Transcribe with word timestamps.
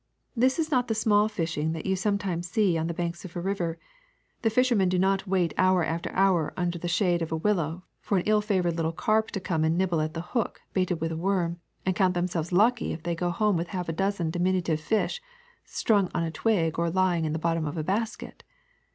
''This 0.45 0.57
is 0.57 0.71
not 0.71 0.87
the 0.87 0.95
small 0.95 1.29
fishing 1.29 1.73
that 1.73 1.85
you 1.85 1.95
sometimes 1.95 2.49
see 2.49 2.75
on 2.75 2.87
the 2.87 2.93
banks 2.95 3.23
of 3.23 3.35
a 3.35 3.39
river; 3.39 3.77
the 4.41 4.49
fishermen 4.49 4.89
do 4.89 4.97
not 4.97 5.27
wait 5.27 5.51
288 5.51 5.53
THE 5.53 6.09
SECRET 6.09 6.13
OF 6.15 6.17
EVERYDAY 6.17 6.17
THINGS 6.17 6.17
hour 6.17 6.53
after 6.55 6.57
hour 6.57 6.65
under 6.65 6.79
the 6.79 6.87
shade 6.87 7.21
of 7.21 7.31
a 7.31 7.37
willow 7.37 7.83
for 7.99 8.17
an 8.17 8.23
ill 8.25 8.41
favored 8.41 8.77
little 8.77 8.91
carp 8.93 9.29
to 9.29 9.39
come 9.39 9.63
and 9.63 9.77
nibble 9.77 10.01
at 10.01 10.15
the 10.15 10.33
hook 10.33 10.59
baited 10.73 11.01
with 11.01 11.11
a 11.11 11.15
worm, 11.17 11.59
and 11.85 11.95
count 11.95 12.15
themselves 12.15 12.51
lucky 12.51 12.91
if 12.93 13.03
they 13.03 13.13
go 13.13 13.29
home 13.29 13.55
with 13.55 13.67
half 13.67 13.87
a 13.89 13.93
dozen 13.93 14.31
diminutive 14.31 14.79
fish 14.81 15.21
strung 15.65 16.09
on 16.15 16.23
a 16.23 16.31
twig 16.31 16.79
or 16.79 16.89
lying 16.89 17.25
in 17.25 17.33
the 17.33 17.37
bottom 17.37 17.67
of 17.67 17.77
a 17.77 17.83
basket. 17.83 18.43